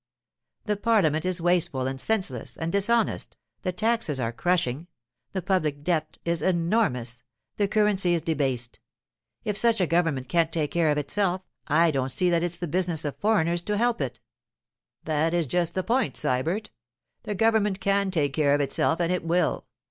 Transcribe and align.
The 0.65 0.77
parliament 0.77 1.25
is 1.25 1.39
wasteful 1.39 1.85
and 1.85 2.01
senseless 2.01 2.57
and 2.57 2.71
dishonest, 2.71 3.37
the 3.61 3.71
taxes 3.71 4.19
are 4.19 4.31
crushing, 4.31 4.87
the 5.31 5.43
public 5.43 5.83
debt 5.83 6.17
is 6.25 6.41
enormous, 6.41 7.21
the 7.57 7.67
currency 7.67 8.15
is 8.15 8.23
debased. 8.23 8.79
If 9.43 9.57
such 9.57 9.79
a 9.79 9.85
government 9.85 10.27
can't 10.27 10.51
take 10.51 10.71
care 10.71 10.89
of 10.89 10.97
itself, 10.97 11.43
I 11.67 11.91
don't 11.91 12.11
see 12.11 12.31
that 12.31 12.41
it's 12.41 12.57
the 12.57 12.67
business 12.67 13.05
of 13.05 13.15
foreigners 13.17 13.61
to 13.61 13.77
help 13.77 14.01
it.' 14.01 14.19
'That 15.03 15.35
is 15.35 15.45
just 15.45 15.75
the 15.75 15.83
point, 15.83 16.15
Sybert. 16.15 16.71
The 17.21 17.35
government 17.35 17.79
can 17.79 18.09
take 18.09 18.33
care 18.33 18.55
of 18.55 18.61
itself 18.61 18.99
and 18.99 19.11
it 19.13 19.23
will. 19.23 19.67